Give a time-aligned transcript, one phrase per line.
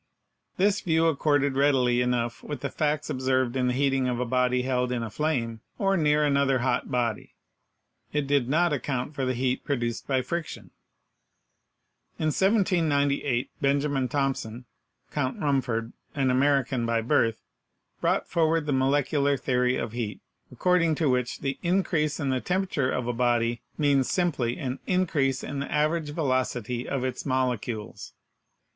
[0.57, 4.63] This view accorded readily enough with the facts observed in the heating of a body
[4.63, 7.35] held in a flame, or near HEAT 51 another hot body.
[8.11, 10.71] It did not account for the heat pro duced by friction.
[12.17, 14.65] In 1798 Benjamin Thompson,
[15.11, 17.43] Count Rumford, an American by birth,
[18.01, 20.19] brought forward the molecular theory of heat,
[20.51, 25.43] according to which the increase in the temperature of a body means simply an increase
[25.43, 28.13] in the average velocity of its molecules.